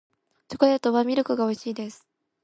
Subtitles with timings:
[0.47, 2.07] チョコレートはミルクが美味しいです